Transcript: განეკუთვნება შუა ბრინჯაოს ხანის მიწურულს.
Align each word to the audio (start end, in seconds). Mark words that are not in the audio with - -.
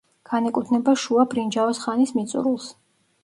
განეკუთვნება 0.27 0.95
შუა 1.01 1.25
ბრინჯაოს 1.35 1.81
ხანის 1.83 2.15
მიწურულს. 2.21 2.71